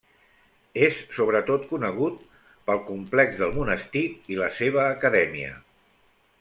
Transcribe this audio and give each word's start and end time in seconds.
És 0.85 0.95
sobretot 1.17 1.67
conegut 1.73 2.23
pel 2.71 2.81
complex 2.89 3.37
del 3.43 3.55
monestir 3.61 4.05
i 4.37 4.41
la 4.43 4.51
seva 4.59 4.89
Acadèmia. 4.99 5.55